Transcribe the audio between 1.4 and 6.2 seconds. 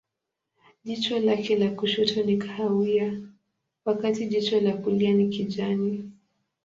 la kushoto ni kahawia, wakati jicho la kulia ni kijani.